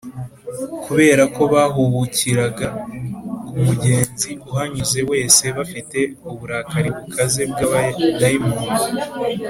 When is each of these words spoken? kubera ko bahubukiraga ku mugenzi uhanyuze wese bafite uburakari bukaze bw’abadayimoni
kubera 0.85 1.23
ko 1.35 1.43
bahubukiraga 1.53 2.67
ku 3.47 3.53
mugenzi 3.65 4.29
uhanyuze 4.49 4.99
wese 5.11 5.43
bafite 5.57 5.99
uburakari 6.31 6.89
bukaze 6.97 7.41
bw’abadayimoni 7.51 8.75